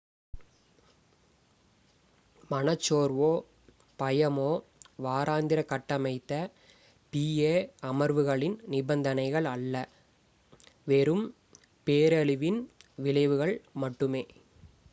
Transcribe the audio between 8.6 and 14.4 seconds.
நிபந்தனைகள் அல்ல வெறும் பேரழிவின் விளைவுகள் மட்டுமே